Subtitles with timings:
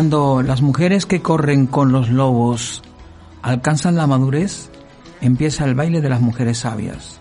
[0.00, 2.82] Cuando las mujeres que corren con los lobos
[3.42, 4.70] alcanzan la madurez,
[5.20, 7.20] empieza el baile de las mujeres sabias.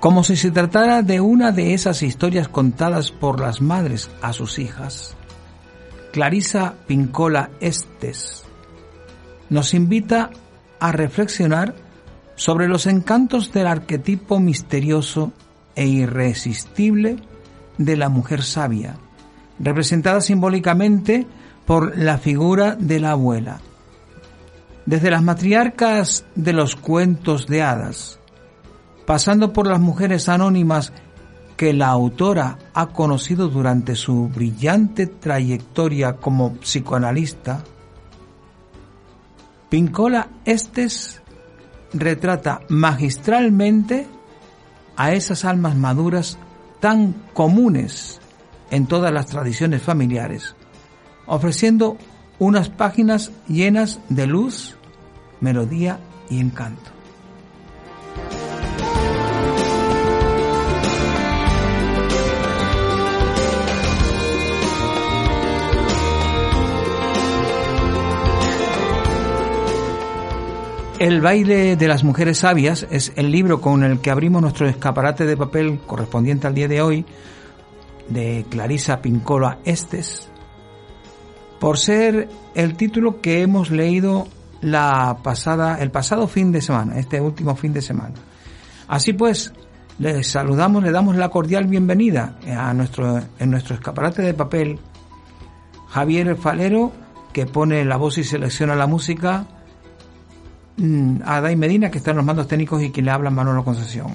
[0.00, 4.58] Como si se tratara de una de esas historias contadas por las madres a sus
[4.58, 5.16] hijas,
[6.12, 8.44] Clarisa Pincola Estes
[9.48, 10.28] nos invita
[10.78, 11.74] a reflexionar
[12.34, 15.32] sobre los encantos del arquetipo misterioso
[15.74, 17.16] e irresistible
[17.78, 18.98] de la mujer sabia,
[19.60, 21.26] representada simbólicamente
[21.66, 23.60] por la figura de la abuela.
[24.86, 28.18] Desde las matriarcas de los cuentos de hadas,
[29.06, 30.92] pasando por las mujeres anónimas
[31.56, 37.62] que la autora ha conocido durante su brillante trayectoria como psicoanalista,
[39.68, 41.22] Pincola Estes
[41.92, 44.08] retrata magistralmente
[44.96, 46.38] a esas almas maduras
[46.80, 48.19] tan comunes
[48.70, 50.54] en todas las tradiciones familiares,
[51.26, 51.96] ofreciendo
[52.38, 54.76] unas páginas llenas de luz,
[55.40, 56.90] melodía y encanto.
[71.00, 75.24] El baile de las mujeres sabias es el libro con el que abrimos nuestro escaparate
[75.24, 77.06] de papel correspondiente al día de hoy
[78.10, 80.28] de Clarisa Pincola Estes,
[81.58, 84.28] por ser el título que hemos leído
[84.60, 88.14] la pasada, el pasado fin de semana, este último fin de semana.
[88.88, 89.52] Así pues,
[89.98, 94.78] les saludamos, le damos la cordial bienvenida a nuestro, en nuestro escaparate de papel
[95.88, 96.92] Javier Falero,
[97.32, 99.46] que pone la voz y selecciona la música,
[100.80, 103.62] Mm, a Dai Medina, que está en los mandos técnicos y quien le habla Manolo
[103.62, 104.08] Concesión.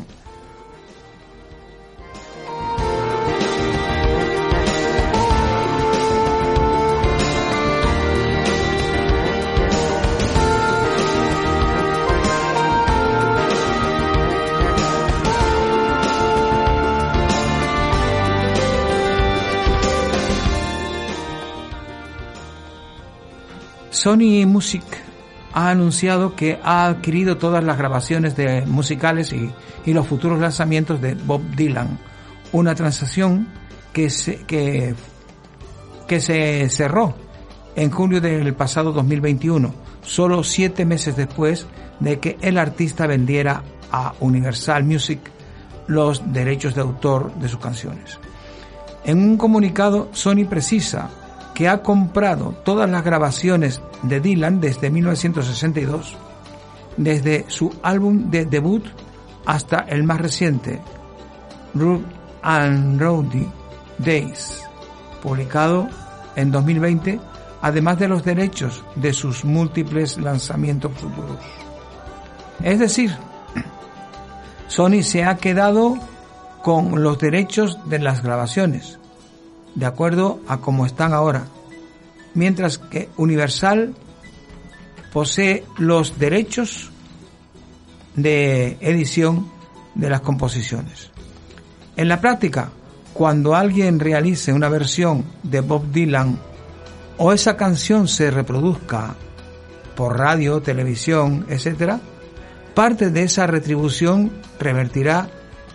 [24.06, 24.84] Sony Music
[25.52, 29.52] ha anunciado que ha adquirido todas las grabaciones de musicales y,
[29.92, 31.98] los futuros lanzamientos de Bob Dylan.
[32.52, 33.48] Una transacción
[33.94, 34.94] que se, que,
[36.20, 37.16] se cerró
[37.76, 39.74] en julio del pasado 2021,
[40.04, 41.66] solo siete meses después
[42.00, 45.20] de que el artista vendiera a Universal Music
[45.88, 48.20] los derechos de autor de sus canciones.
[49.04, 51.10] En un comunicado, Sony precisa
[51.56, 56.16] que ha comprado todas las grabaciones de Dylan desde 1962,
[56.98, 58.86] desde su álbum de debut
[59.46, 60.82] hasta el más reciente,
[61.74, 62.04] Root
[62.44, 63.48] and Rowdy
[63.98, 64.62] Days,
[65.24, 65.88] publicado
[66.36, 67.20] en 2020,
[67.62, 71.40] además de los derechos de sus múltiples lanzamientos futuros.
[72.62, 73.16] Es decir,
[74.68, 75.98] Sony se ha quedado
[76.62, 79.00] con los derechos de las grabaciones,
[79.76, 81.46] de acuerdo a cómo están ahora,
[82.34, 83.94] mientras que Universal
[85.14, 86.90] posee los derechos
[88.16, 89.50] de edición
[89.94, 91.12] de las composiciones.
[91.98, 92.70] En la práctica,
[93.14, 96.38] cuando alguien realice una versión de Bob Dylan
[97.18, 99.16] o esa canción se reproduzca
[99.96, 101.94] por radio, televisión, etc.,
[102.74, 105.30] parte de esa retribución revertirá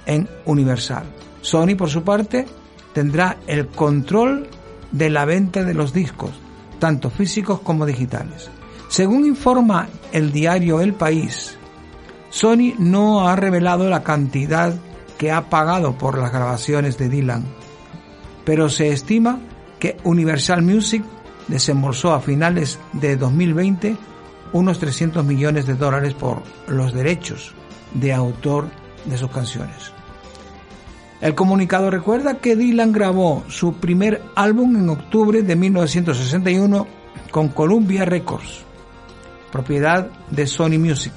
[0.05, 1.05] en Universal.
[1.41, 2.47] Sony, por su parte,
[2.93, 4.49] tendrá el control
[4.93, 6.33] de la venta de los discos,
[6.78, 8.50] tanto físicos como digitales.
[8.88, 11.56] Según informa el diario El País,
[12.31, 14.75] Sony no ha revelado la cantidad
[15.19, 17.44] que ha pagado por las grabaciones de Dylan,
[18.44, 19.38] pero se estima
[19.79, 21.05] que Universal Music
[21.49, 23.97] desembolsó a finales de 2020
[24.53, 27.55] unos 300 millones de dólares por los derechos
[27.94, 28.69] de autor
[29.05, 29.93] de sus canciones.
[31.20, 36.87] El comunicado recuerda que Dylan grabó su primer álbum en octubre de 1961
[37.31, 38.64] con Columbia Records,
[39.52, 41.12] propiedad de Sony Music,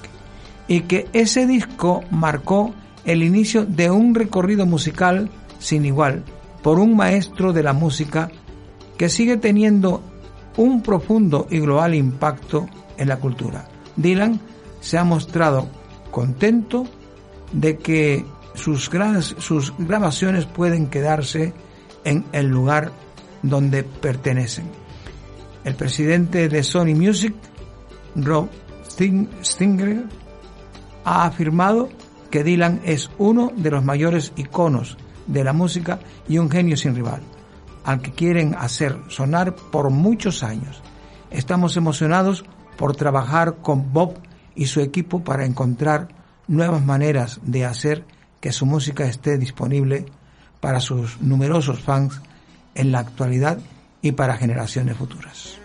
[0.68, 2.74] y que ese disco marcó
[3.06, 5.30] el inicio de un recorrido musical
[5.60, 6.24] sin igual
[6.62, 8.30] por un maestro de la música
[8.98, 10.04] que sigue teniendo
[10.58, 12.68] un profundo y global impacto
[12.98, 13.70] en la cultura.
[13.96, 14.40] Dylan
[14.82, 15.68] se ha mostrado
[16.12, 16.86] contento
[17.54, 18.90] de que sus,
[19.40, 21.54] sus grabaciones pueden quedarse
[22.04, 22.92] en el lugar
[23.42, 24.66] donde pertenecen.
[25.64, 27.34] El presidente de Sony Music,
[28.16, 28.50] Rob
[29.44, 30.04] Stinger,
[31.06, 31.90] ha afirmado
[32.30, 34.98] que Dylan es uno de los mayores iconos
[35.28, 37.22] de la música y un genio sin rival,
[37.84, 40.82] al que quieren hacer sonar por muchos años.
[41.32, 42.44] Estamos emocionados
[42.78, 44.16] por trabajar con Bob
[44.56, 46.10] y su equipo para encontrar
[46.48, 48.06] nuevas maneras de hacer
[48.44, 50.06] que su música esté disponible
[50.60, 52.20] para sus numerosos fans
[52.76, 53.58] en la actualidad
[54.02, 55.63] y para generaciones futuras.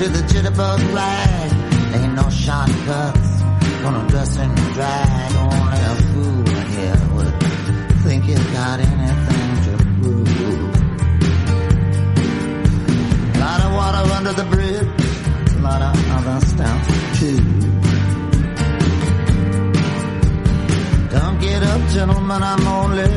[0.00, 1.52] to the jitterbug ride.
[1.94, 3.30] Ain't no shortcuts,
[3.82, 5.32] gonna dress and drag.
[5.36, 6.44] Only a fool
[6.74, 7.34] here would
[8.04, 10.32] think he's got anything to prove.
[13.42, 14.88] Lot of water under the bridge,
[15.60, 16.80] lot of other stuff
[17.18, 17.40] too.
[21.14, 23.12] Don't get up, gentlemen, I'm only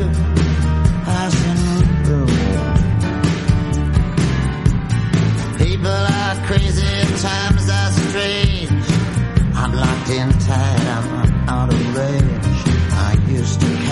[1.06, 1.73] passing
[5.84, 8.70] people are crazy at times are strange.
[9.54, 12.44] I'm locked in tight, I'm out of range.
[13.06, 13.83] I used to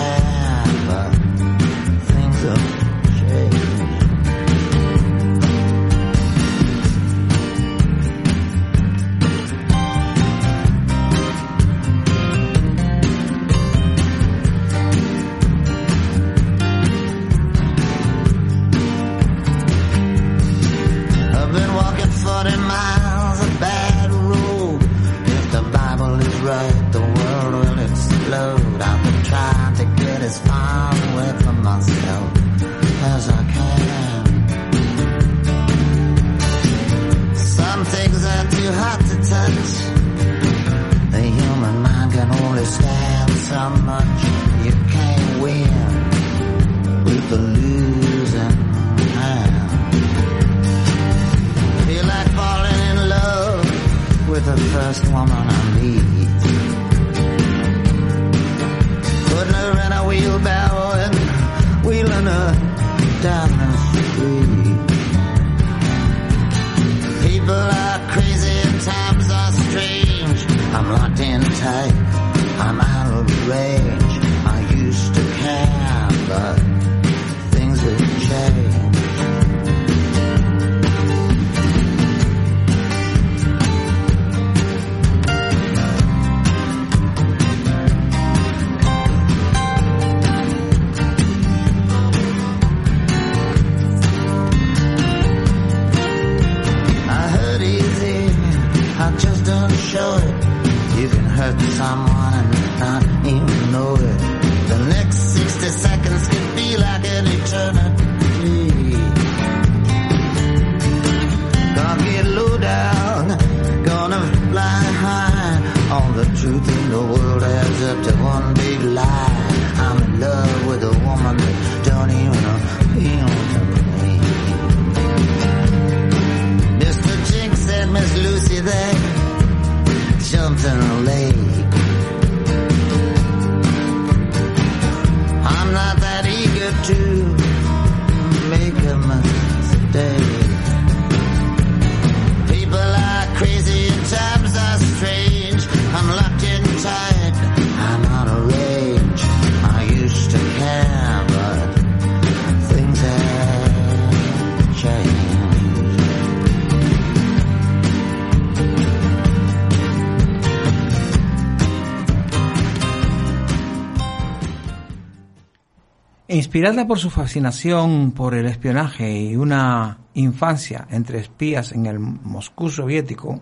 [166.53, 172.69] Inspirada por su fascinación por el espionaje y una infancia entre espías en el Moscú
[172.69, 173.41] soviético,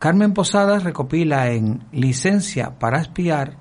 [0.00, 3.56] Carmen Posadas recopila en Licencia para espiar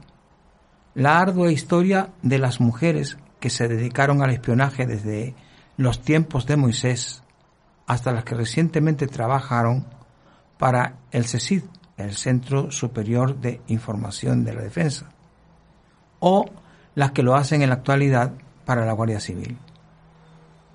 [0.95, 5.35] la ardua historia de las mujeres que se dedicaron al espionaje desde
[5.77, 7.21] los tiempos de Moisés
[7.85, 9.85] hasta las que recientemente trabajaron
[10.57, 11.61] para el CECID,
[11.97, 15.11] el Centro Superior de Información de la Defensa,
[16.19, 16.45] o
[16.95, 18.33] las que lo hacen en la actualidad
[18.65, 19.57] para la Guardia Civil.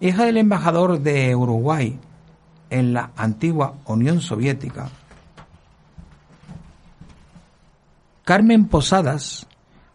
[0.00, 1.98] Hija del embajador de Uruguay
[2.70, 4.88] en la antigua Unión Soviética,
[8.24, 9.46] Carmen Posadas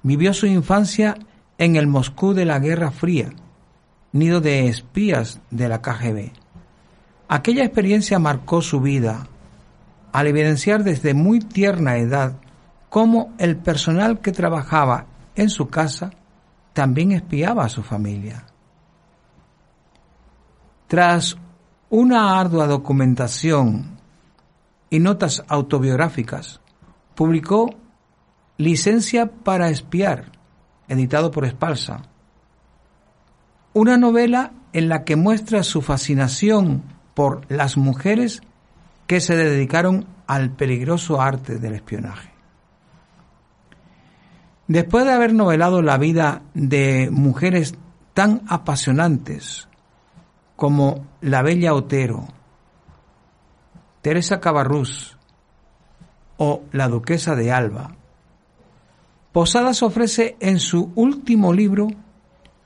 [0.01, 1.15] vivió su infancia
[1.57, 3.29] en el Moscú de la Guerra Fría,
[4.11, 6.31] nido de espías de la KGB.
[7.27, 9.27] Aquella experiencia marcó su vida
[10.11, 12.33] al evidenciar desde muy tierna edad
[12.89, 16.11] cómo el personal que trabajaba en su casa
[16.73, 18.45] también espiaba a su familia.
[20.87, 21.37] Tras
[21.89, 23.97] una ardua documentación
[24.89, 26.59] y notas autobiográficas,
[27.15, 27.69] publicó
[28.57, 30.31] Licencia para espiar,
[30.87, 32.03] editado por Espalsa,
[33.73, 36.83] una novela en la que muestra su fascinación
[37.15, 38.41] por las mujeres
[39.07, 42.32] que se dedicaron al peligroso arte del espionaje.
[44.73, 47.75] Después de haber novelado la vida de mujeres
[48.15, 49.67] tan apasionantes
[50.55, 52.25] como la Bella Otero,
[54.01, 55.15] Teresa Cabarrús
[56.37, 57.97] o la Duquesa de Alba,
[59.31, 61.89] Posadas ofrece en su último libro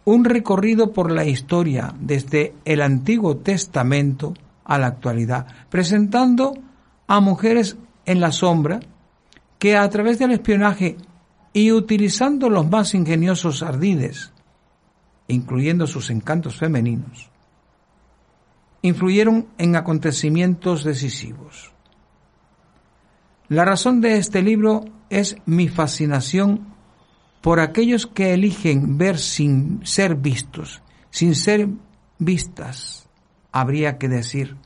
[0.05, 4.33] un recorrido por la historia desde el Antiguo Testamento
[4.63, 6.53] a la actualidad, presentando
[7.05, 8.79] a mujeres en la sombra
[9.59, 10.95] que a través del espionaje
[11.57, 14.31] y utilizando los más ingeniosos ardides,
[15.27, 17.31] incluyendo sus encantos femeninos,
[18.83, 21.73] influyeron en acontecimientos decisivos.
[23.47, 26.75] La razón de este libro es mi fascinación
[27.41, 31.69] por aquellos que eligen ver sin ser vistos, sin ser
[32.19, 33.09] vistas,
[33.51, 34.57] habría que decir,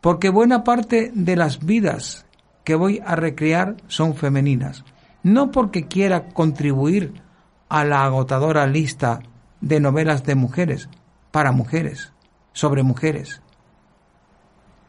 [0.00, 2.26] porque buena parte de las vidas
[2.64, 4.84] que voy a recrear son femeninas,
[5.22, 7.22] no porque quiera contribuir
[7.68, 9.20] a la agotadora lista
[9.60, 10.88] de novelas de mujeres,
[11.30, 12.12] para mujeres,
[12.52, 13.40] sobre mujeres,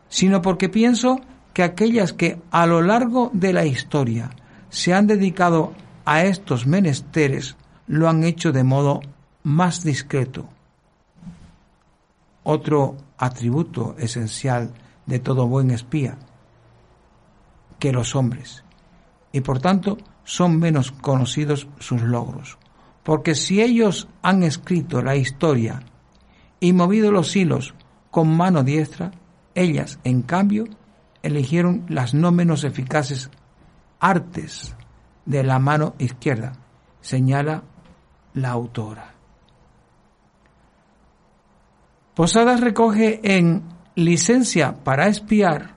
[0.10, 1.20] sino porque pienso
[1.54, 4.32] que aquellas que a lo largo de la historia
[4.70, 5.74] se han dedicado
[6.06, 7.56] a estos menesteres
[7.88, 9.02] lo han hecho de modo
[9.44, 10.50] más discreto.
[12.44, 14.74] Otro atributo esencial
[15.06, 16.18] de todo buen espía,
[17.80, 18.64] que los hombres,
[19.32, 22.58] y por tanto son menos conocidos sus logros.
[23.04, 25.84] Porque si ellos han escrito la historia
[26.60, 27.74] y movido los hilos
[28.12, 29.12] con mano diestra,
[29.56, 30.66] ellas, en cambio,
[31.22, 33.30] eligieron las no menos eficaces
[34.00, 34.76] artes
[35.26, 36.54] de la mano izquierda,
[37.02, 37.64] señala
[38.34, 39.14] la autora.
[42.14, 43.64] Posadas recoge en
[43.96, 45.76] Licencia para espiar,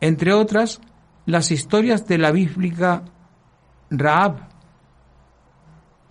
[0.00, 0.80] entre otras,
[1.26, 3.04] las historias de la bíblica
[3.98, 4.48] Raab,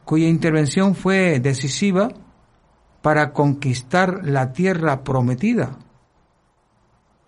[0.05, 2.09] cuya intervención fue decisiva
[3.01, 5.77] para conquistar la tierra prometida,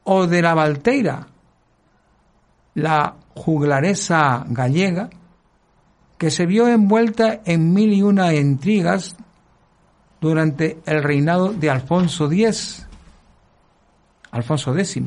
[0.04, 1.28] o de la Valteira,
[2.76, 5.10] la juglaresa gallega,
[6.18, 9.16] que se vio envuelta en mil y una intrigas
[10.22, 12.88] durante el reinado de Alfonso X,
[14.32, 15.02] Alfonso X.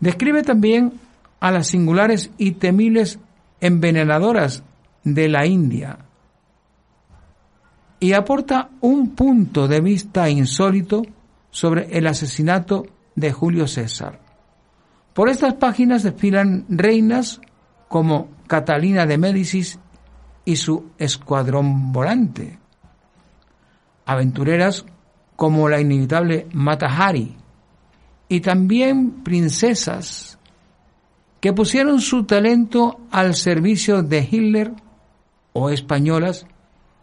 [0.00, 1.00] Describe también
[1.38, 3.18] a las singulares y temibles
[3.62, 4.64] envenenadoras
[5.04, 5.98] de la India
[8.00, 11.02] y aporta un punto de vista insólito
[11.50, 14.18] sobre el asesinato de Julio César.
[15.14, 17.40] Por estas páginas desfilan reinas
[17.86, 19.78] como Catalina de Médicis
[20.44, 22.58] y su escuadrón volante,
[24.04, 24.84] aventureras
[25.36, 27.36] como la inevitable Matahari,
[28.28, 30.38] y también princesas
[31.42, 34.74] que pusieron su talento al servicio de Hitler
[35.52, 36.46] o españolas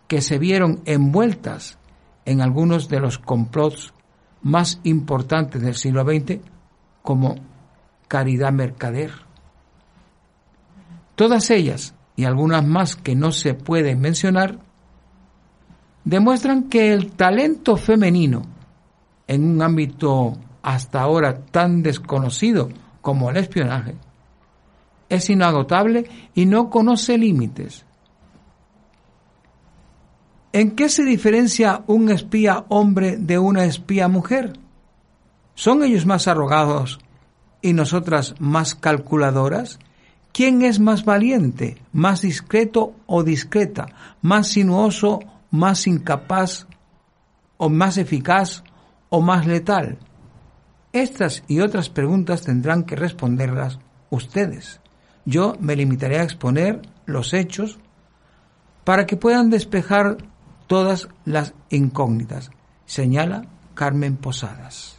[0.08, 1.78] que se vieron envueltas
[2.24, 3.94] en algunos de los complots
[4.42, 6.40] más importantes del siglo XX,
[7.02, 7.36] como
[8.08, 9.12] Caridad Mercader.
[11.16, 14.60] Todas ellas, y algunas más que no se pueden mencionar,
[16.06, 18.44] demuestran que el talento femenino
[19.28, 22.70] en un ámbito hasta ahora tan desconocido
[23.02, 23.98] como el espionaje
[25.10, 27.86] es inagotable y no conoce límites.
[30.52, 34.54] ¿En qué se diferencia un espía hombre de una espía mujer?
[35.54, 37.00] ¿Son ellos más arrogados
[37.62, 39.78] y nosotras más calculadoras?
[40.32, 43.88] ¿Quién es más valiente, más discreto o discreta,
[44.22, 45.20] más sinuoso,
[45.52, 46.66] más incapaz
[47.58, 48.64] o más eficaz
[49.10, 50.00] o más letal?
[50.94, 54.82] Estas y otras preguntas tendrán que responderlas ustedes.
[55.26, 57.80] Yo me limitaré a exponer los hechos
[58.84, 60.18] para que puedan despejar
[60.68, 62.52] todas las incógnitas,
[62.86, 64.99] señala Carmen Posadas.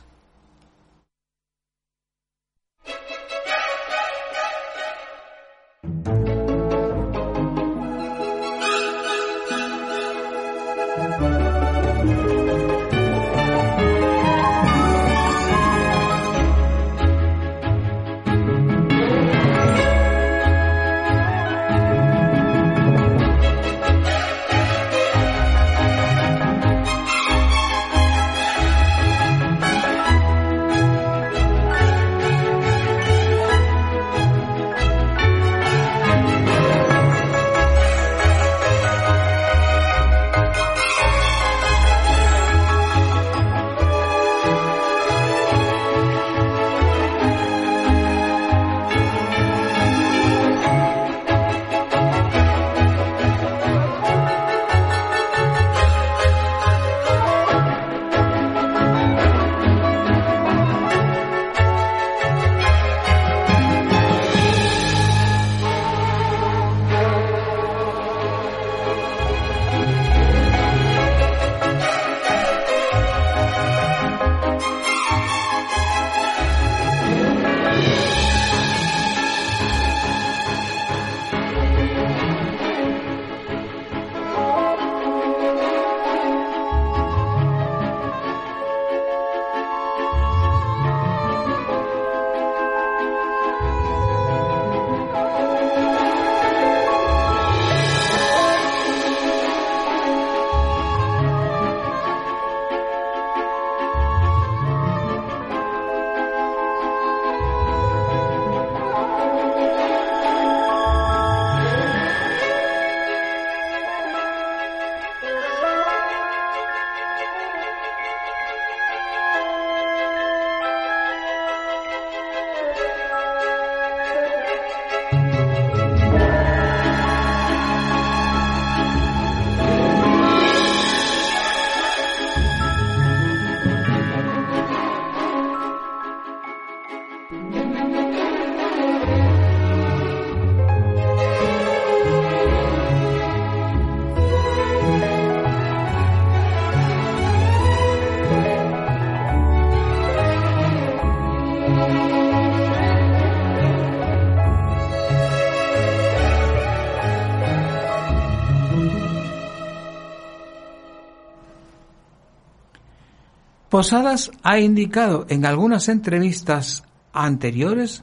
[163.80, 168.02] Posadas ha indicado en algunas entrevistas anteriores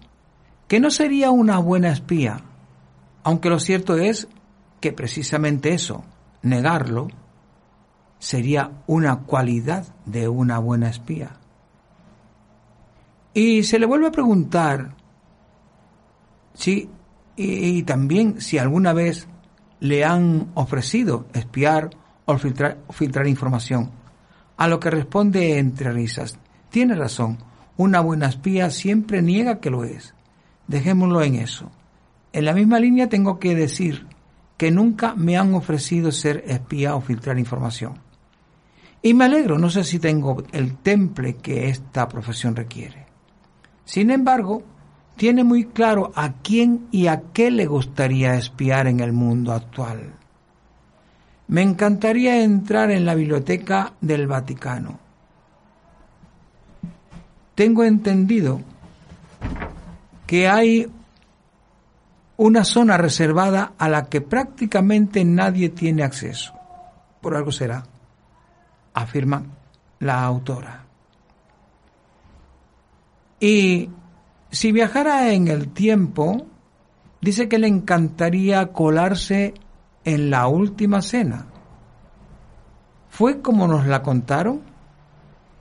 [0.68, 2.42] que no sería una buena espía,
[3.22, 4.28] aunque lo cierto es
[4.82, 6.04] que precisamente eso,
[6.42, 7.10] negarlo,
[8.18, 11.38] sería una cualidad de una buena espía.
[13.36, 14.96] Y se le vuelve a preguntar
[16.56, 16.90] si,
[17.36, 19.28] y, también si alguna vez
[19.80, 21.92] le han ofrecido espiar
[22.26, 23.97] o filtrar, filtrar información.
[24.58, 26.38] A lo que responde entre risas,
[26.70, 27.38] tiene razón,
[27.78, 30.16] una buena espía siempre niega que lo es.
[30.68, 31.72] Dejémoslo en eso.
[32.34, 34.08] En la misma línea tengo que decir
[34.58, 38.00] que nunca me han ofrecido ser espía o filtrar información.
[39.02, 43.06] Y me alegro, no sé si tengo el temple que esta profesión requiere.
[43.86, 44.64] Sin embargo,
[45.16, 50.14] tiene muy claro a quién y a qué le gustaría espiar en el mundo actual.
[51.48, 55.00] Me encantaría entrar en la biblioteca del Vaticano.
[57.56, 58.62] Tengo entendido
[60.28, 60.92] que hay
[62.36, 66.54] una zona reservada a la que prácticamente nadie tiene acceso.
[67.22, 67.84] Por algo será,
[68.94, 69.44] afirma
[70.00, 70.84] la autora.
[73.40, 73.90] Y
[74.52, 76.46] si viajara en el tiempo,
[77.22, 79.54] dice que le encantaría colarse
[80.08, 81.48] en la última cena.
[83.10, 84.62] ¿Fue como nos la contaron?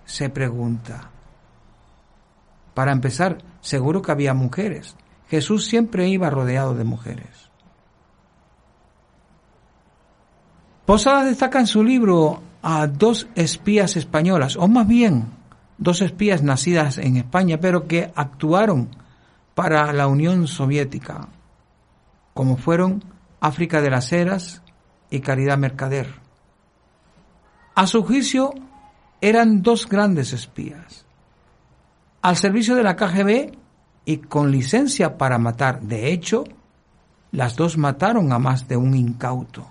[0.05, 1.11] Se pregunta.
[2.73, 4.95] Para empezar, seguro que había mujeres.
[5.29, 7.51] Jesús siempre iba rodeado de mujeres.
[10.85, 15.25] Posadas destaca en su libro a dos espías españolas, o más bien
[15.77, 18.91] dos espías nacidas en España, pero que actuaron
[19.57, 21.31] para la Unión Soviética,
[22.33, 23.16] como fueron
[23.47, 24.63] África de las Heras
[25.11, 26.09] y Caridad Mercader.
[27.75, 28.55] A su juicio,
[29.21, 31.07] eran dos grandes espías.
[32.23, 33.53] Al servicio de la KGB
[34.05, 35.81] y con licencia para matar.
[35.83, 36.45] De hecho,
[37.33, 39.69] las dos mataron a más de un incauto.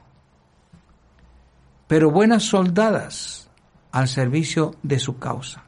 [1.87, 3.49] Pero buenas soldadas
[3.91, 5.63] al servicio de su causa.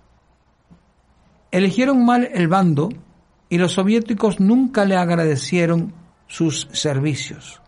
[1.50, 2.90] Eligieron mal el bando
[3.50, 5.94] y los soviéticos nunca le agradecieron
[6.28, 7.62] sus servicios,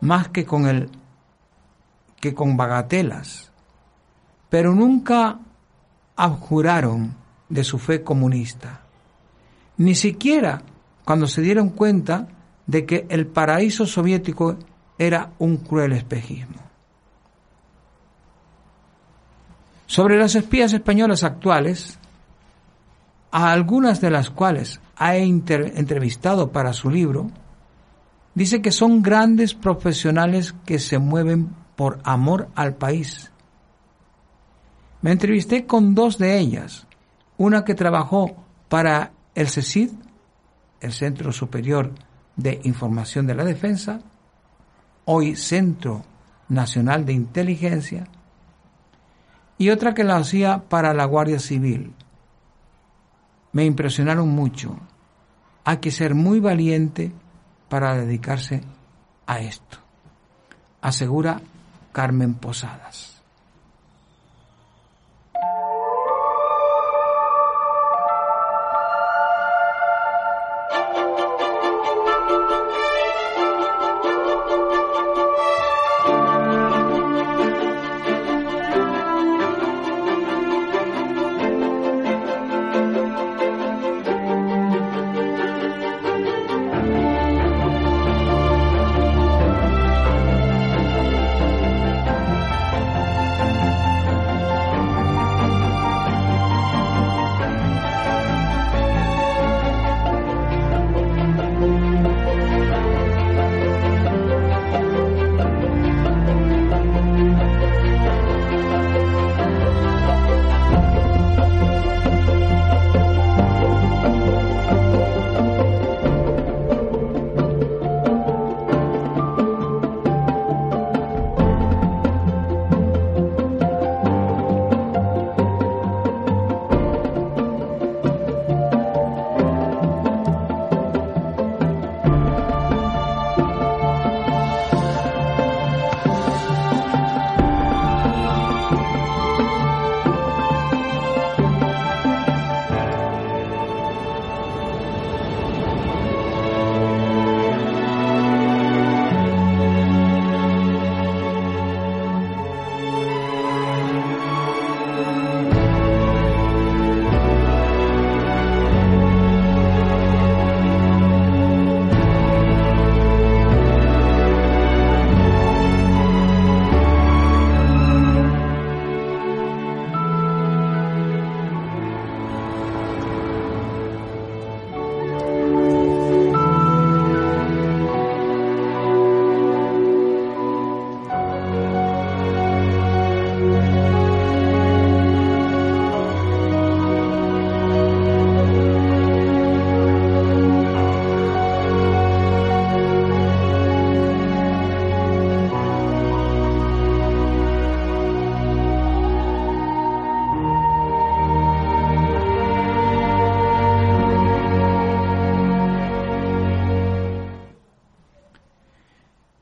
[0.00, 0.90] más que con el
[2.20, 3.50] que con bagatelas,
[4.48, 5.38] pero nunca
[6.16, 7.14] abjuraron
[7.48, 8.86] de su fe comunista
[9.78, 10.62] ni siquiera
[11.04, 12.28] cuando se dieron cuenta
[12.66, 14.56] de que el paraíso soviético
[14.98, 16.56] era un cruel espejismo.
[19.86, 21.98] Sobre las espías españolas actuales,
[23.30, 27.30] a algunas de las cuales ha entrevistado para su libro,
[28.36, 33.32] dice que son grandes profesionales que se mueven por amor al país.
[35.00, 36.86] Me entrevisté con dos de ellas,
[37.38, 38.36] una que trabajó
[38.68, 39.90] para el CECID,
[40.80, 41.92] el Centro Superior
[42.36, 44.00] de Información de la Defensa,
[45.06, 46.04] hoy Centro
[46.50, 48.06] Nacional de Inteligencia,
[49.56, 51.94] y otra que la hacía para la Guardia Civil.
[53.52, 54.78] Me impresionaron mucho.
[55.64, 57.12] Hay que ser muy valiente
[57.68, 58.62] para dedicarse
[59.26, 59.78] a esto,
[60.80, 61.40] asegura
[61.92, 63.15] Carmen Posadas.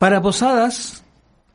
[0.05, 1.03] Para Posadas,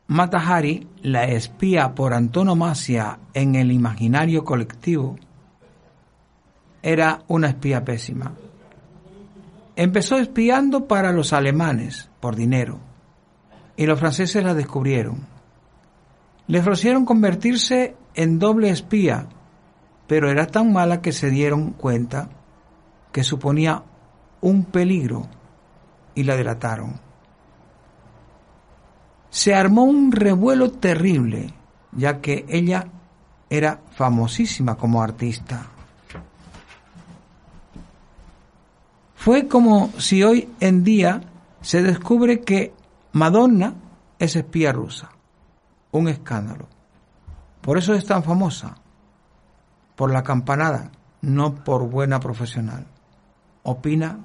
[0.08, 5.16] Matahari, la espía por antonomasia en el imaginario colectivo,
[6.82, 8.32] era una espía pésima.
[9.76, 12.80] Empezó espiando para los alemanes por dinero
[13.76, 15.28] y los franceses la descubrieron.
[16.48, 19.28] Le ofrecieron convertirse en doble espía,
[20.08, 22.28] pero era tan mala que se dieron cuenta
[23.12, 23.84] que suponía
[24.40, 25.28] un peligro
[26.16, 27.09] y la delataron
[29.30, 31.54] se armó un revuelo terrible,
[31.92, 32.88] ya que ella
[33.48, 35.66] era famosísima como artista.
[39.14, 41.20] Fue como si hoy en día
[41.60, 42.72] se descubre que
[43.12, 43.74] Madonna
[44.18, 45.10] es espía rusa.
[45.92, 46.68] un escándalo.
[47.60, 48.76] Por eso es tan famosa,
[49.96, 52.86] por la campanada, no por buena profesional.
[53.64, 54.24] Opina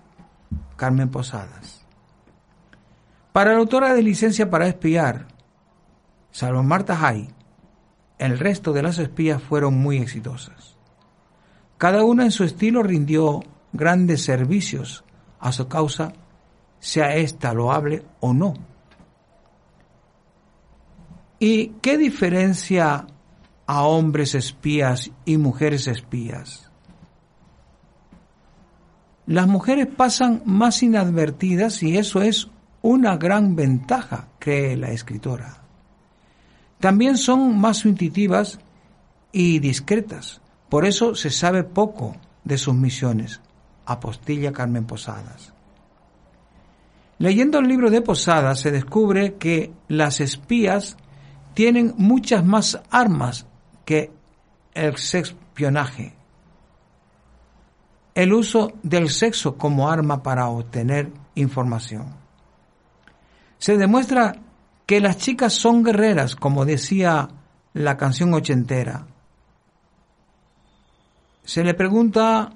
[0.76, 1.85] Carmen Posadas.
[3.36, 5.28] Para la autora de licencia para espiar,
[6.32, 7.28] salvo Marta Hay,
[8.18, 10.78] el resto de las espías fueron muy exitosas.
[11.78, 13.44] Cada una en su estilo rindió
[13.74, 15.04] grandes servicios
[15.42, 16.14] a su causa,
[16.80, 18.54] sea ésta loable o no.
[21.38, 23.06] ¿Y qué diferencia
[23.68, 26.72] a hombres espías y mujeres espías?
[29.26, 32.50] Las mujeres pasan más inadvertidas y eso es
[32.86, 35.58] una gran ventaja, cree la escritora.
[36.80, 38.60] También son más intuitivas
[39.32, 43.42] y discretas, por eso se sabe poco de sus misiones,
[43.88, 45.52] apostilla Carmen Posadas.
[47.18, 50.96] Leyendo el libro de Posadas se descubre que las espías
[51.56, 53.48] tienen muchas más armas
[53.84, 54.12] que
[54.76, 56.14] el sexpionaje.
[58.14, 62.25] El uso del sexo como arma para obtener información.
[63.58, 64.36] Se demuestra
[64.86, 67.30] que las chicas son guerreras, como decía
[67.74, 69.08] la canción ochentera.
[71.44, 72.54] Se le pregunta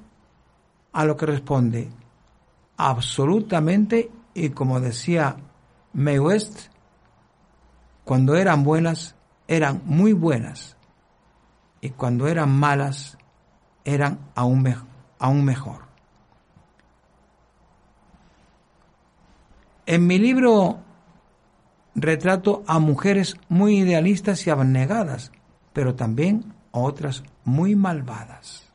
[0.92, 1.90] a lo que responde,
[2.78, 5.38] absolutamente, y como decía
[5.94, 6.72] May West,
[8.04, 9.16] cuando eran buenas,
[9.48, 10.78] eran muy buenas,
[11.82, 13.18] y cuando eran malas,
[13.84, 14.76] eran aún,
[15.20, 15.88] aún mejor.
[19.86, 20.80] En mi libro
[21.95, 25.32] retrato a mujeres muy idealistas y abnegadas,
[25.73, 28.68] pero también a otras muy malvadas.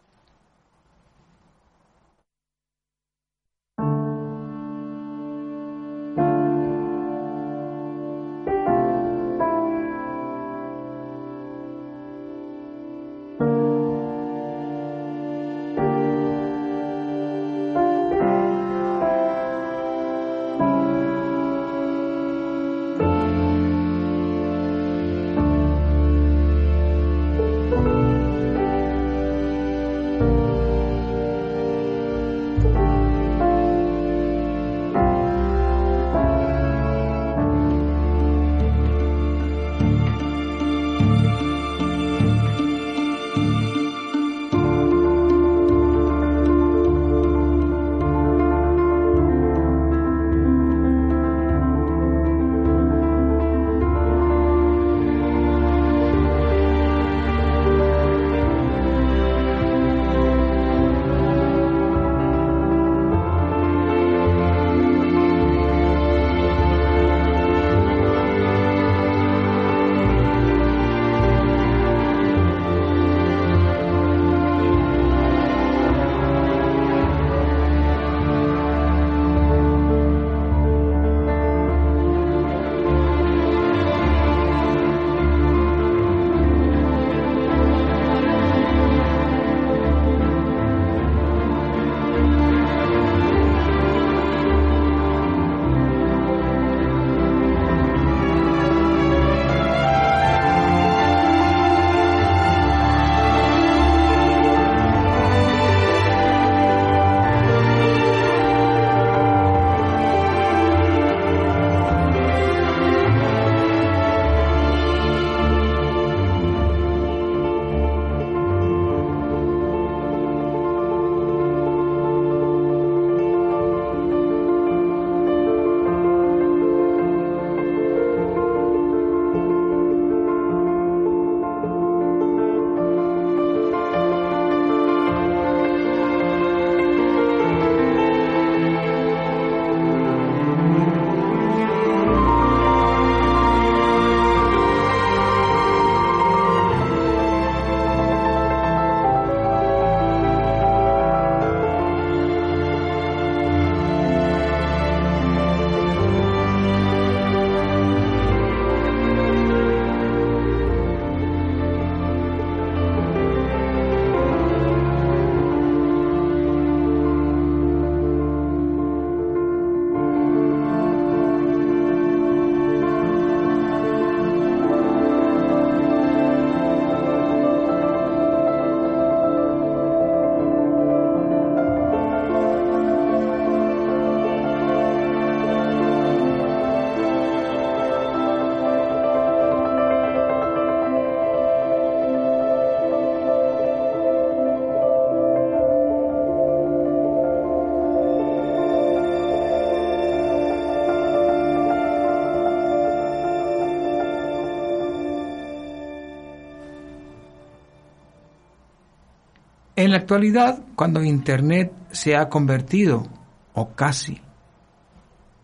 [209.85, 213.07] En la actualidad, cuando Internet se ha convertido,
[213.53, 214.19] o casi,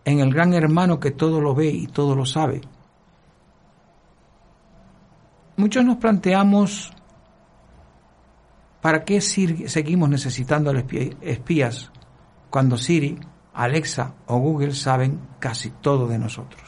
[0.03, 2.61] en el gran hermano que todo lo ve y todo lo sabe,
[5.57, 6.91] muchos nos planteamos
[8.81, 10.73] ¿para qué seguimos necesitando
[11.21, 11.91] espías
[12.49, 13.19] cuando Siri,
[13.53, 16.63] Alexa o Google saben casi todo de nosotros?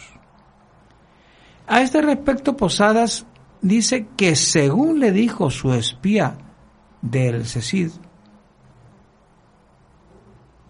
[1.66, 3.26] A este respecto, Posadas
[3.64, 6.38] dice que según le dijo su espía
[7.04, 7.92] del CECID,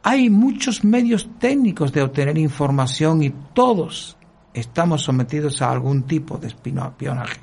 [0.01, 4.17] hay muchos medios técnicos de obtener información y todos
[4.53, 7.39] estamos sometidos a algún tipo de espionaje.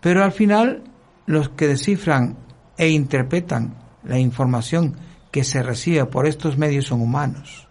[0.00, 0.84] Pero al final,
[1.26, 2.36] los que descifran
[2.76, 4.96] e interpretan la información
[5.32, 7.68] que se recibe por estos medios son humanos.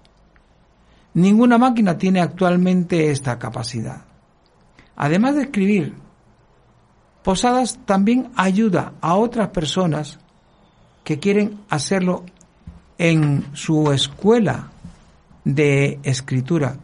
[1.13, 4.01] Ninguna máquina tiene actualmente esta capacidad.
[4.95, 5.95] Además de escribir,
[7.23, 10.19] Posadas también ayuda a otras personas
[11.03, 12.23] que quieren hacerlo
[12.97, 14.71] en su escuela
[15.43, 16.77] de escritura,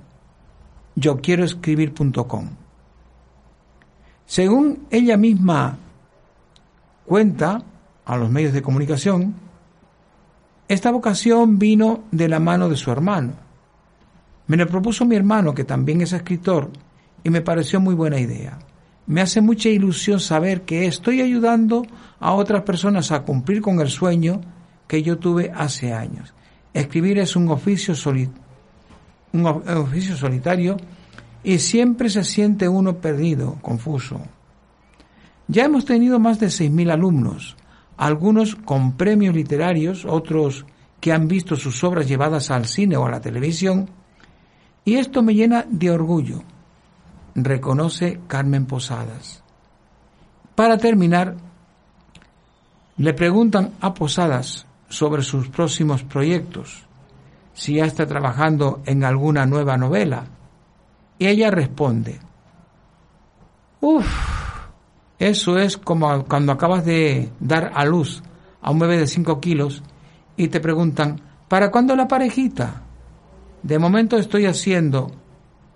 [0.95, 2.49] yo quiero escribir.com.
[4.25, 5.77] Según ella misma
[7.05, 7.63] cuenta
[8.05, 9.33] a los medios de comunicación,
[10.67, 13.33] esta vocación vino de la mano de su hermano.
[14.47, 16.69] Me lo propuso mi hermano, que también es escritor,
[17.23, 18.59] y me pareció muy buena idea.
[19.09, 21.81] Me hace mucha ilusión saber que estoy ayudando
[22.19, 24.39] a otras personas a cumplir con el sueño
[24.87, 26.31] que yo tuve hace años.
[26.75, 27.95] Escribir es un oficio,
[29.33, 30.77] un oficio solitario
[31.43, 34.21] y siempre se siente uno perdido, confuso.
[35.47, 37.57] Ya hemos tenido más de 6.000 alumnos,
[37.97, 40.67] algunos con premios literarios, otros
[40.99, 43.89] que han visto sus obras llevadas al cine o a la televisión,
[44.85, 46.43] y esto me llena de orgullo
[47.35, 49.43] reconoce Carmen Posadas.
[50.55, 51.35] Para terminar,
[52.97, 56.85] le preguntan a Posadas sobre sus próximos proyectos,
[57.53, 60.25] si ya está trabajando en alguna nueva novela,
[61.17, 62.19] y ella responde,
[63.81, 64.07] uff,
[65.19, 68.23] eso es como cuando acabas de dar a luz
[68.61, 69.83] a un bebé de 5 kilos
[70.37, 72.83] y te preguntan, ¿para cuándo la parejita?
[73.61, 75.11] De momento estoy haciendo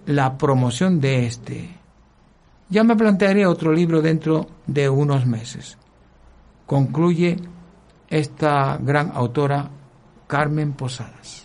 [0.05, 1.69] la promoción de este.
[2.69, 5.77] Ya me plantearé otro libro dentro de unos meses.
[6.65, 7.37] Concluye
[8.09, 9.69] esta gran autora
[10.27, 11.42] Carmen Posadas.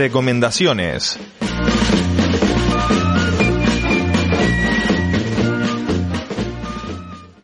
[0.00, 1.20] Recomendaciones.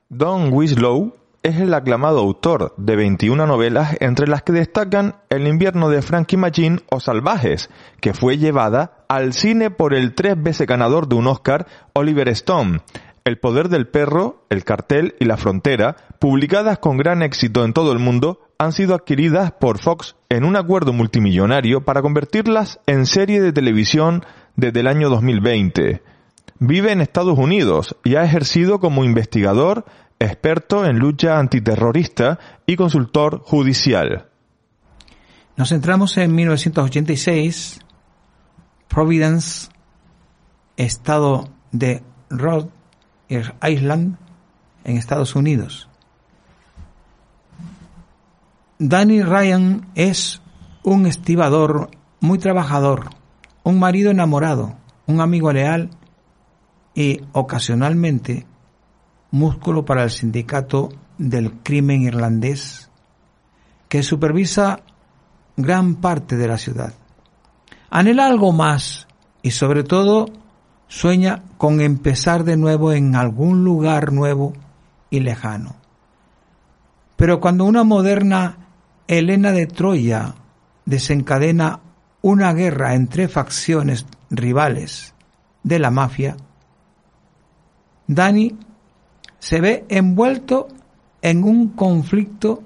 [0.09, 5.91] Don Winslow es el aclamado autor de 21 novelas entre las que destacan El invierno
[5.91, 7.69] de Frankie Machine o Salvajes,
[8.01, 12.81] que fue llevada al cine por el tres veces ganador de un Oscar Oliver Stone,
[13.27, 17.93] El poder del perro, El cartel y La frontera, publicadas con gran éxito en todo
[17.93, 23.41] el mundo, han sido adquiridas por Fox en un acuerdo multimillonario para convertirlas en serie
[23.41, 24.25] de televisión
[24.57, 26.03] desde el año 2020.
[26.59, 29.85] Vive en Estados Unidos y ha ejercido como investigador
[30.19, 34.31] experto en lucha antiterrorista y consultor judicial.
[35.57, 37.81] Nos centramos en 1986,
[38.89, 39.69] Providence,
[40.77, 42.71] estado de Rhode
[43.29, 44.17] Island,
[44.85, 45.86] en Estados Unidos.
[48.79, 50.43] Danny Ryan es
[50.83, 51.89] un estibador
[52.21, 53.09] muy trabajador,
[53.65, 54.75] un marido enamorado,
[55.07, 55.89] un amigo leal
[56.95, 58.47] y ocasionalmente
[59.31, 62.91] músculo para el sindicato del crimen irlandés
[63.89, 64.81] que supervisa
[65.57, 66.93] gran parte de la ciudad.
[67.89, 69.09] Anhela algo más
[69.41, 70.27] y sobre todo
[70.87, 74.53] sueña con empezar de nuevo en algún lugar nuevo
[75.09, 75.77] y lejano.
[77.17, 78.66] Pero cuando una moderna
[79.09, 80.35] Helena de Troya
[80.85, 81.81] desencadena
[82.23, 85.15] una guerra entre facciones rivales
[85.63, 86.37] de la mafia,
[88.07, 88.57] Dani
[89.39, 90.69] se ve envuelto
[91.23, 92.63] en un conflicto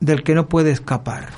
[0.00, 1.28] del que no puede escapar.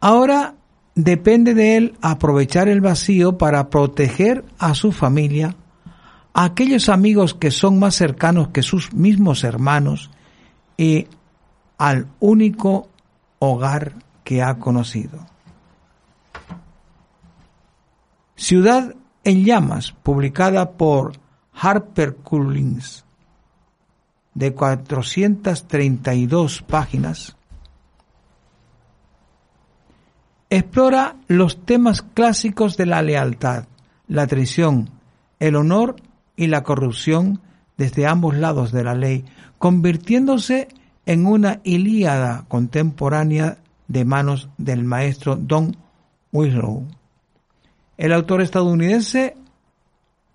[0.00, 0.54] Ahora
[0.94, 5.54] depende de él aprovechar el vacío para proteger a su familia,
[6.34, 10.10] a aquellos amigos que son más cercanos que sus mismos hermanos
[10.76, 11.06] y
[11.82, 12.88] al único
[13.40, 15.26] hogar que ha conocido.
[18.36, 21.14] Ciudad en llamas, publicada por
[21.52, 23.04] HarperCollins
[24.34, 27.36] de 432 páginas,
[30.50, 33.64] explora los temas clásicos de la lealtad,
[34.06, 34.88] la traición,
[35.40, 35.96] el honor
[36.36, 37.40] y la corrupción
[37.76, 39.24] desde ambos lados de la ley,
[39.58, 45.76] convirtiéndose en una Ilíada contemporánea de manos del maestro Don
[46.32, 46.86] Winslow.
[47.98, 49.36] El autor estadounidense,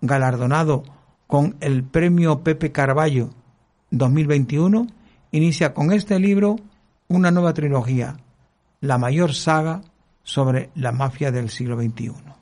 [0.00, 0.84] galardonado
[1.26, 3.30] con el premio Pepe Carballo
[3.90, 4.86] 2021,
[5.32, 6.56] inicia con este libro
[7.08, 8.16] una nueva trilogía,
[8.80, 9.82] la mayor saga
[10.22, 12.37] sobre la mafia del siglo XXI.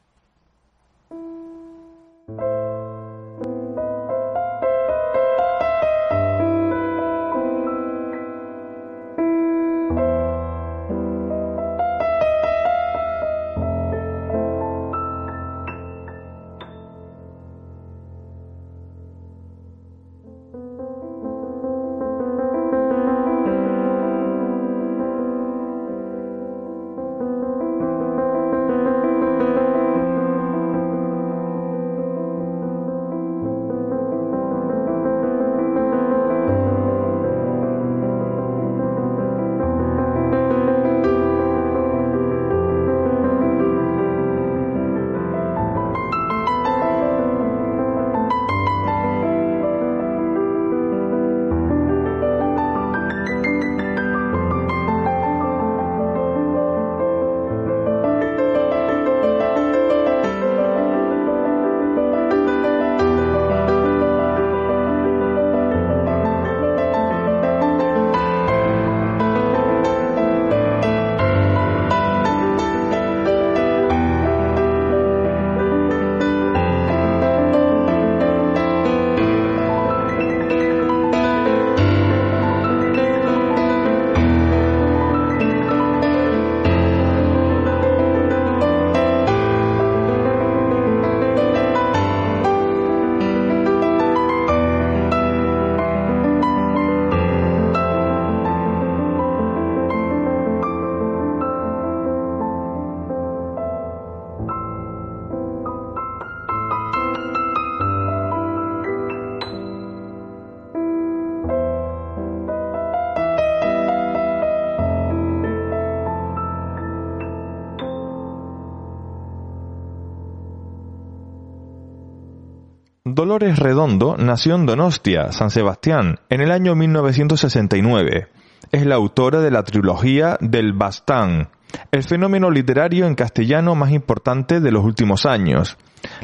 [123.26, 128.28] Dolores Redondo nació en Donostia, San Sebastián, en el año 1969.
[128.70, 131.48] Es la autora de la trilogía del Bastán,
[131.90, 135.76] el fenómeno literario en castellano más importante de los últimos años.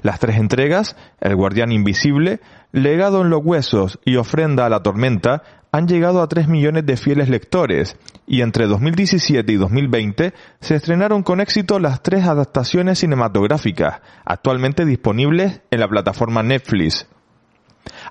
[0.02, 2.38] Las tres entregas, El Guardián Invisible,
[2.70, 5.42] Legado en los Huesos y Ofrenda a la Tormenta,
[5.72, 7.96] han llegado a 3 millones de fieles lectores,
[8.26, 15.62] y entre 2017 y 2020 se estrenaron con éxito las tres adaptaciones cinematográficas, actualmente disponibles
[15.70, 17.06] en la plataforma Netflix.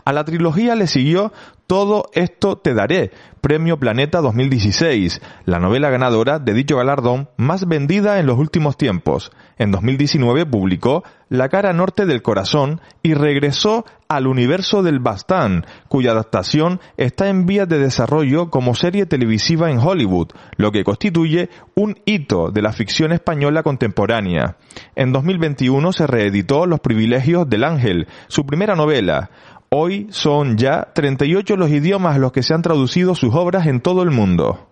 [0.04, 1.32] A la trilogía le siguió
[1.68, 8.20] Todo esto te daré, Premio Planeta 2016, la novela ganadora de dicho galardón más vendida
[8.20, 9.32] en los últimos tiempos.
[9.58, 16.12] En 2019 publicó La cara norte del corazón y regresó al universo del Bastán, cuya
[16.12, 21.95] adaptación está en vías de desarrollo como serie televisiva en Hollywood, lo que constituye un
[22.06, 24.58] hito de la ficción española contemporánea.
[24.95, 29.30] En 2021 se reeditó Los privilegios del ángel, su primera novela.
[29.74, 33.81] Hoy son ya 38 los idiomas a los que se han traducido sus obras en
[33.81, 34.69] todo el mundo.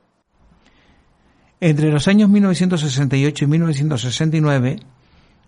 [1.61, 4.79] Entre los años 1968 y 1969,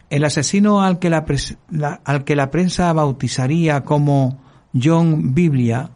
[0.10, 1.26] el asesino al que la,
[2.04, 4.42] al que la prensa bautizaría como
[4.74, 5.92] John Biblia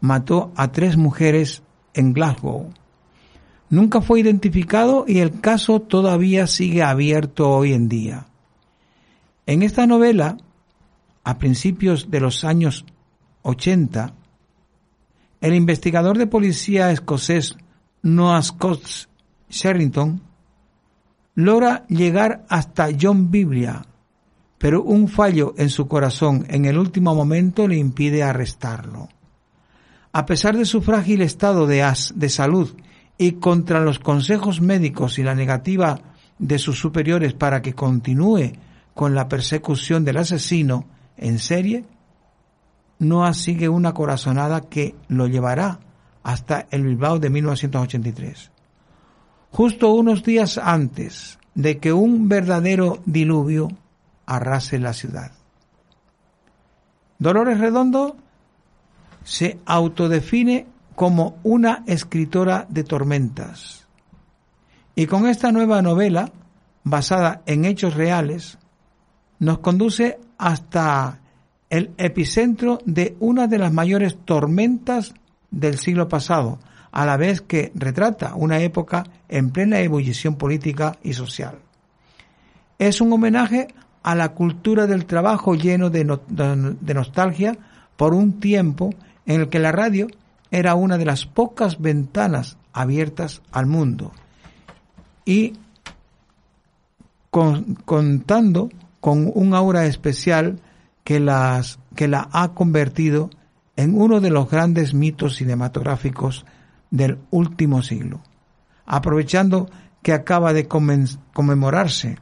[0.00, 1.62] mató a tres mujeres
[1.94, 2.72] en Glasgow.
[3.70, 8.26] Nunca fue identificado y el caso todavía sigue abierto hoy en día.
[9.46, 10.36] En esta novela,
[11.24, 12.84] a principios de los años
[13.44, 14.14] 80,
[15.40, 17.56] el investigador de policía escocés
[18.02, 18.82] Noah Scott
[19.48, 20.20] Sherrington
[21.34, 23.84] logra llegar hasta John Biblia,
[24.58, 29.08] pero un fallo en su corazón en el último momento le impide arrestarlo.
[30.12, 32.74] A pesar de su frágil estado de, de salud
[33.18, 36.00] y contra los consejos médicos y la negativa
[36.38, 38.52] de sus superiores para que continúe
[38.94, 40.86] con la persecución del asesino
[41.16, 41.84] en serie,
[42.98, 45.80] no sigue una corazonada que lo llevará
[46.22, 48.50] hasta el Bilbao de 1983.
[49.50, 53.68] Justo unos días antes de que un verdadero diluvio
[54.26, 55.32] arrase la ciudad.
[57.18, 58.16] Dolores Redondo
[59.22, 63.86] se autodefine como una escritora de tormentas.
[64.94, 66.30] Y con esta nueva novela,
[66.84, 68.58] basada en hechos reales,
[69.38, 71.20] nos conduce hasta
[71.74, 75.12] el epicentro de una de las mayores tormentas
[75.50, 76.60] del siglo pasado,
[76.92, 81.58] a la vez que retrata una época en plena ebullición política y social.
[82.78, 83.66] Es un homenaje
[84.04, 87.58] a la cultura del trabajo lleno de, nostalgia
[87.96, 88.90] por un tiempo
[89.26, 90.06] en el que la radio
[90.52, 94.12] era una de las pocas ventanas abiertas al mundo
[95.24, 95.54] y
[97.30, 98.70] contando
[99.00, 100.60] con un aura especial
[101.04, 103.30] que, las, que la ha convertido
[103.76, 106.44] en uno de los grandes mitos cinematográficos
[106.90, 108.20] del último siglo.
[108.86, 109.68] Aprovechando
[110.02, 112.18] que acaba de conmemorarse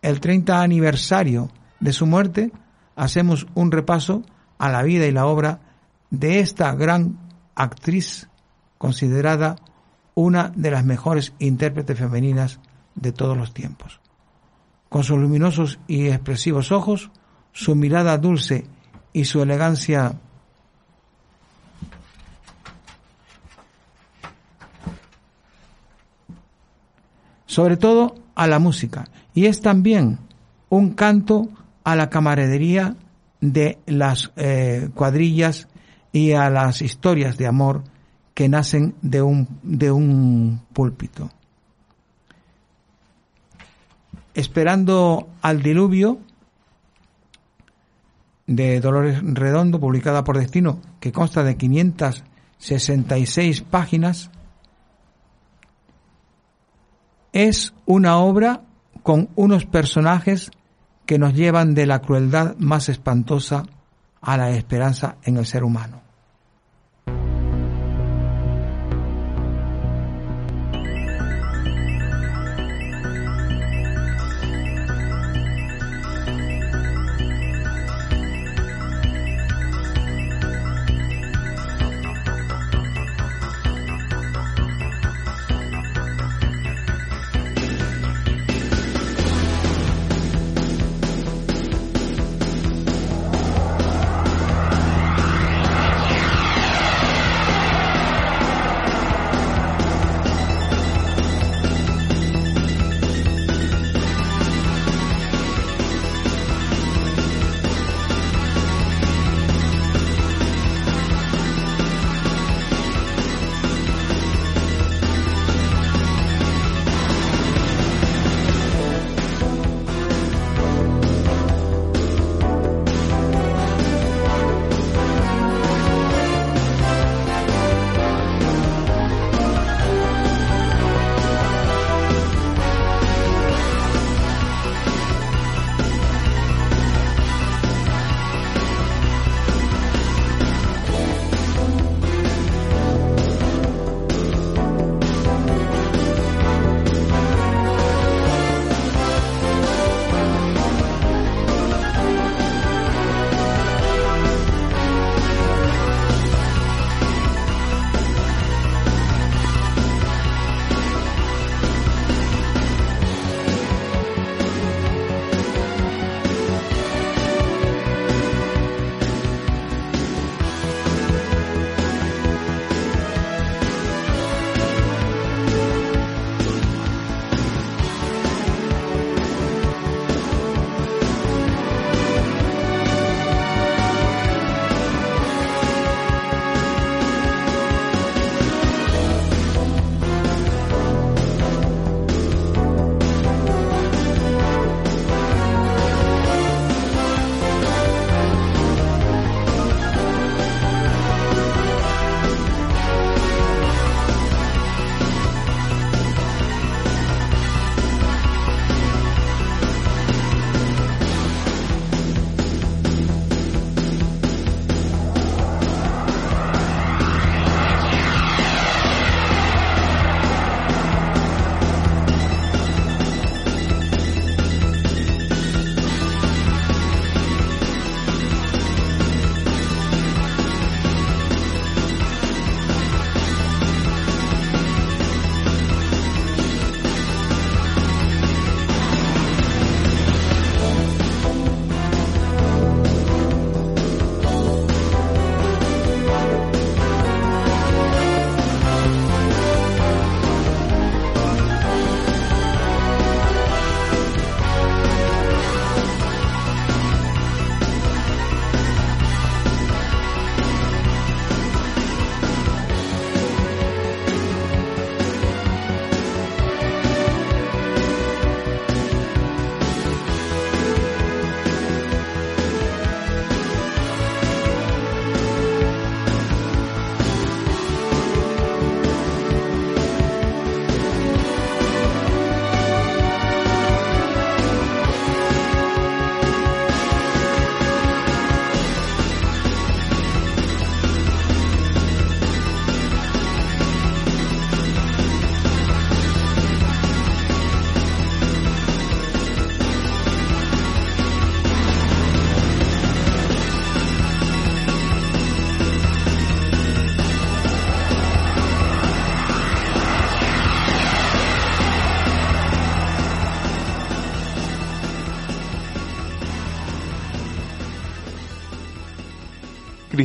[0.00, 2.52] el 30 aniversario de su muerte,
[2.96, 4.22] hacemos un repaso
[4.58, 5.60] a la vida y la obra
[6.10, 7.18] de esta gran
[7.54, 8.28] actriz
[8.78, 9.56] considerada
[10.14, 12.60] una de las mejores intérpretes femeninas
[12.94, 14.00] de todos los tiempos.
[14.88, 17.10] Con sus luminosos y expresivos ojos,
[17.52, 18.66] su mirada dulce
[19.12, 20.14] y su elegancia
[27.46, 30.18] sobre todo a la música y es también
[30.68, 31.48] un canto
[31.84, 32.96] a la camaradería
[33.40, 35.68] de las eh, cuadrillas
[36.12, 37.82] y a las historias de amor
[38.34, 41.30] que nacen de un, de un púlpito.
[44.34, 46.18] Esperando al diluvio,
[48.56, 54.30] de Dolores Redondo, publicada por Destino, que consta de 566 páginas,
[57.32, 58.62] es una obra
[59.02, 60.50] con unos personajes
[61.06, 63.64] que nos llevan de la crueldad más espantosa
[64.20, 66.02] a la esperanza en el ser humano.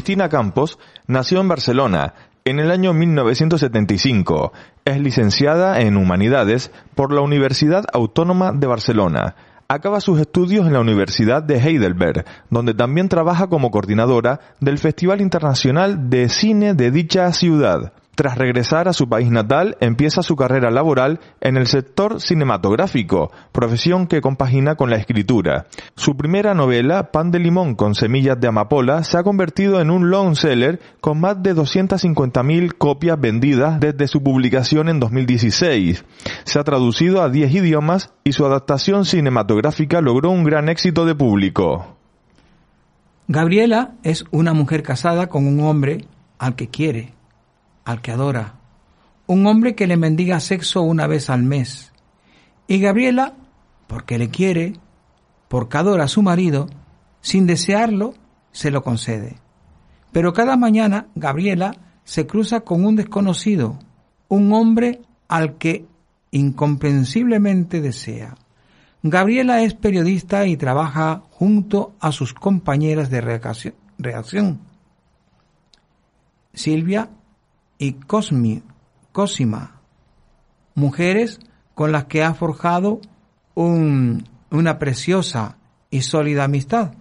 [0.07, 2.13] Cristina Campos nació en Barcelona
[2.45, 4.53] en el año 1975.
[4.85, 9.35] Es licenciada en Humanidades por la Universidad Autónoma de Barcelona.
[9.67, 15.19] Acaba sus estudios en la Universidad de Heidelberg, donde también trabaja como coordinadora del Festival
[15.19, 17.91] Internacional de Cine de dicha ciudad.
[18.17, 24.07] Tras regresar a su país natal, empieza su carrera laboral en el sector cinematográfico, profesión
[24.07, 25.67] que compagina con la escritura.
[25.95, 30.09] Su primera novela, Pan de limón con semillas de amapola, se ha convertido en un
[30.09, 36.03] long seller con más de 250.000 copias vendidas desde su publicación en 2016.
[36.43, 41.13] Se ha traducido a 10 idiomas y su adaptación cinematográfica logró un gran éxito de
[41.13, 41.95] público.
[43.27, 46.07] Gabriela es una mujer casada con un hombre
[46.39, 47.16] al que quiere
[47.87, 48.55] al que adora,
[49.27, 51.93] un hombre que le mendiga sexo una vez al mes.
[52.67, 53.35] Y Gabriela,
[53.87, 54.73] porque le quiere,
[55.47, 56.67] porque adora a su marido,
[57.21, 58.13] sin desearlo,
[58.51, 59.37] se lo concede.
[60.11, 63.79] Pero cada mañana Gabriela se cruza con un desconocido,
[64.27, 65.85] un hombre al que
[66.31, 68.35] incomprensiblemente desea.
[69.01, 73.21] Gabriela es periodista y trabaja junto a sus compañeras de
[73.97, 74.59] reacción.
[76.53, 77.11] Silvia
[77.77, 78.63] y Cosmi,
[79.11, 79.81] Cosima,
[80.75, 81.39] mujeres
[81.75, 83.01] con las que ha forjado
[83.55, 85.57] una preciosa
[85.89, 86.93] y sólida amistad.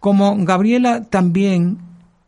[0.00, 1.78] Como Gabriela también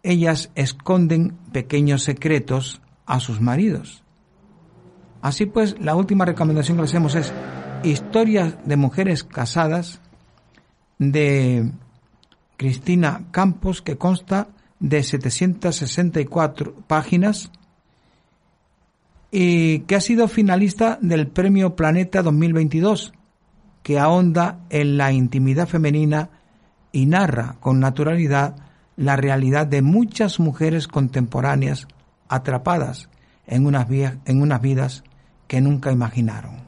[0.02, 4.02] ellas esconden pequeños secretos a sus maridos.
[5.22, 7.32] Así pues, la última recomendación que le hacemos es
[7.82, 10.00] Historias de mujeres casadas
[10.98, 11.70] de
[12.56, 14.48] Cristina Campos, que consta
[14.80, 17.50] de 764 páginas
[19.30, 23.12] y que ha sido finalista del Premio Planeta 2022,
[23.82, 26.30] que ahonda en la intimidad femenina
[26.92, 28.56] y narra con naturalidad
[28.96, 31.86] la realidad de muchas mujeres contemporáneas
[32.28, 33.08] atrapadas
[33.46, 35.04] en unas, en unas vidas
[35.46, 36.67] que nunca imaginaron.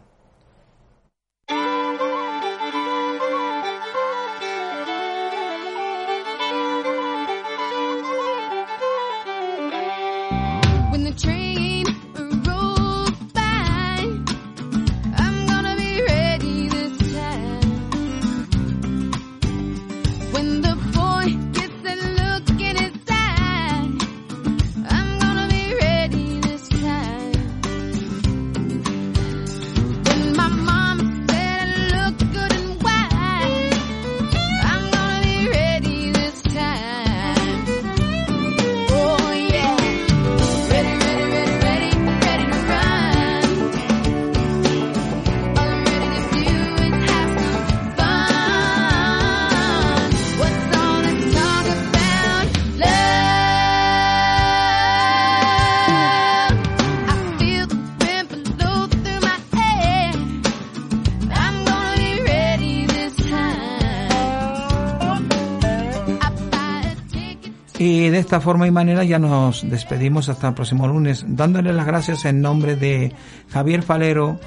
[68.20, 72.40] Esta forma y manera ya nos despedimos hasta el próximo lunes, dándole las gracias en
[72.40, 73.12] nombre de
[73.50, 74.38] Javier Falero,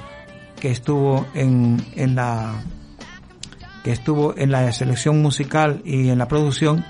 [0.58, 2.54] que estuvo en, en la
[3.82, 6.84] que estuvo en la selección musical y en la producción,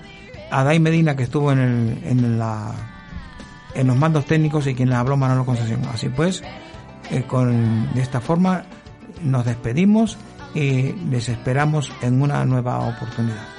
[0.51, 2.73] a Dai Medina que estuvo en, el, en la
[3.75, 5.85] en los mandos técnicos y quien les habló Manolo Concesión.
[5.93, 6.43] Así pues,
[7.11, 8.65] eh, con de esta forma
[9.23, 10.17] nos despedimos
[10.55, 13.54] y les esperamos en una nueva oportunidad.